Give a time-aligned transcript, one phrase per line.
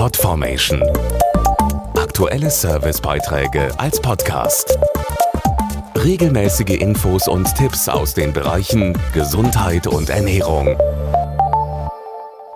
[0.00, 0.82] Podformation.
[1.94, 4.78] Aktuelle Servicebeiträge als Podcast.
[5.94, 10.74] Regelmäßige Infos und Tipps aus den Bereichen Gesundheit und Ernährung.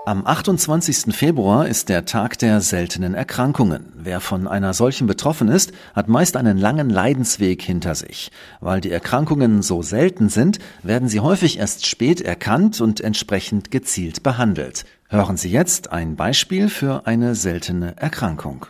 [0.07, 1.15] Am 28.
[1.15, 3.93] Februar ist der Tag der seltenen Erkrankungen.
[3.95, 8.31] Wer von einer solchen betroffen ist, hat meist einen langen Leidensweg hinter sich.
[8.61, 14.23] Weil die Erkrankungen so selten sind, werden sie häufig erst spät erkannt und entsprechend gezielt
[14.23, 14.87] behandelt.
[15.15, 18.67] Hören Sie jetzt ein Beispiel für eine seltene Erkrankung.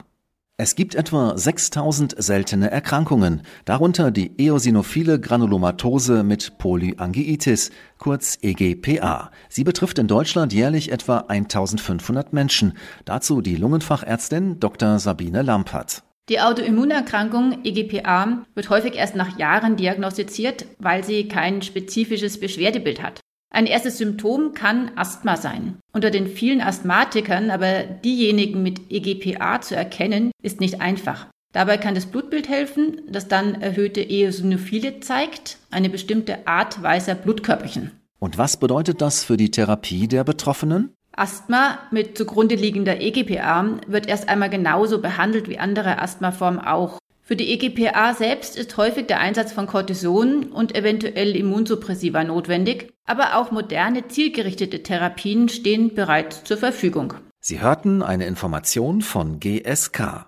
[0.59, 9.31] Es gibt etwa 6000 seltene Erkrankungen, darunter die eosinophile Granulomatose mit Polyangiitis, kurz EGPA.
[9.49, 12.75] Sie betrifft in Deutschland jährlich etwa 1500 Menschen.
[13.07, 14.99] Dazu die Lungenfachärztin Dr.
[14.99, 16.03] Sabine Lampert.
[16.29, 23.24] Die Autoimmunerkrankung EGPA wird häufig erst nach Jahren diagnostiziert, weil sie kein spezifisches Beschwerdebild hat.
[23.55, 25.77] Ein erstes Symptom kann Asthma sein.
[25.93, 31.29] Unter den vielen Asthmatikern aber diejenigen mit EGPA zu erkennen, ist nicht einfach.
[31.53, 37.93] Dabei kann das Blutbild helfen, das dann erhöhte Eosinophile zeigt, eine bestimmte Art weißer Blutkörperchen.
[38.19, 40.93] Und was bedeutet das für die Therapie der Betroffenen?
[41.13, 46.99] Asthma mit zugrunde liegender EGPA wird erst einmal genauso behandelt wie andere Asthmaformen auch.
[47.27, 53.37] Für die EGPA selbst ist häufig der Einsatz von Cortison und eventuell Immunsuppressiva notwendig, aber
[53.39, 57.15] auch moderne zielgerichtete Therapien stehen bereits zur Verfügung.
[57.41, 60.27] Sie hörten eine Information von GSK.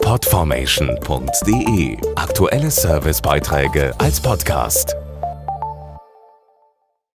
[0.00, 4.96] Podformation.de Aktuelle Servicebeiträge als Podcast.